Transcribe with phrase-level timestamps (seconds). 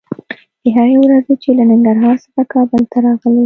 [0.63, 3.39] د هغې ورځې چې له ننګرهار څخه کابل ته راغلې